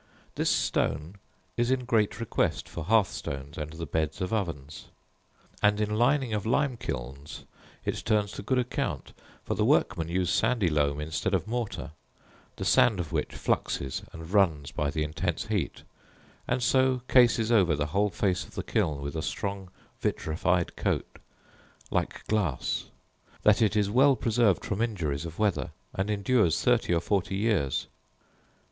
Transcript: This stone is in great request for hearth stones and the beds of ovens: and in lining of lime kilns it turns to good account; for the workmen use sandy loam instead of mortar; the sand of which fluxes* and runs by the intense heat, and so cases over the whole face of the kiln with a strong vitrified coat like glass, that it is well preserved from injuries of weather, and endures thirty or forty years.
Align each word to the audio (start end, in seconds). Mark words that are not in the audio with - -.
This 0.33 0.49
stone 0.49 1.17
is 1.57 1.69
in 1.69 1.85
great 1.85 2.19
request 2.19 2.67
for 2.67 2.85
hearth 2.85 3.11
stones 3.11 3.55
and 3.55 3.73
the 3.73 3.85
beds 3.85 4.19
of 4.19 4.33
ovens: 4.33 4.87
and 5.61 5.79
in 5.79 5.93
lining 5.95 6.33
of 6.33 6.43
lime 6.43 6.75
kilns 6.75 7.43
it 7.85 7.95
turns 8.03 8.31
to 8.31 8.41
good 8.41 8.57
account; 8.57 9.13
for 9.43 9.53
the 9.53 9.63
workmen 9.63 10.07
use 10.09 10.31
sandy 10.31 10.69
loam 10.71 10.99
instead 10.99 11.35
of 11.35 11.45
mortar; 11.47 11.91
the 12.55 12.65
sand 12.65 12.99
of 12.99 13.11
which 13.11 13.35
fluxes* 13.35 14.01
and 14.11 14.31
runs 14.31 14.71
by 14.71 14.89
the 14.89 15.03
intense 15.03 15.45
heat, 15.45 15.83
and 16.47 16.63
so 16.63 17.03
cases 17.07 17.51
over 17.51 17.75
the 17.75 17.85
whole 17.93 18.09
face 18.09 18.43
of 18.45 18.55
the 18.55 18.63
kiln 18.63 19.01
with 19.01 19.15
a 19.15 19.21
strong 19.21 19.69
vitrified 19.99 20.75
coat 20.75 21.19
like 21.91 22.25
glass, 22.25 22.85
that 23.43 23.61
it 23.61 23.75
is 23.75 23.87
well 23.87 24.15
preserved 24.15 24.65
from 24.65 24.81
injuries 24.81 25.25
of 25.27 25.37
weather, 25.37 25.69
and 25.93 26.09
endures 26.09 26.59
thirty 26.59 26.91
or 26.91 27.01
forty 27.01 27.35
years. 27.35 27.85